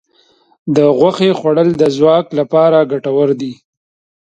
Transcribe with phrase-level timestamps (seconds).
[0.75, 3.53] د غوښې خوړل د ځواک لپاره ګټور دي.